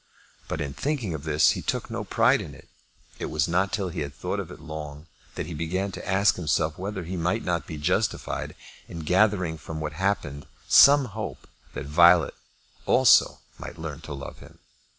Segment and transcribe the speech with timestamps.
[0.47, 2.67] But in thinking of this he took no pride in it.
[3.19, 6.37] It was not till he had thought of it long that he began to ask
[6.37, 8.55] himself whether he might not be justified
[8.87, 12.33] in gathering from what happened some hope that Violet
[12.87, 14.57] also might learn to love him.